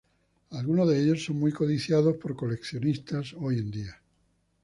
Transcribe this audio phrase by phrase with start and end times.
[0.49, 4.01] Algunos de ellos son muy codiciados por coleccionistas hoy en día.